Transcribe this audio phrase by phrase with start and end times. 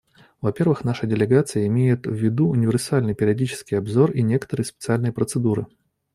[0.41, 5.67] Во-первых, наша делегация имеет в виду универсальный периодический обзор и некоторые специальные процедуры.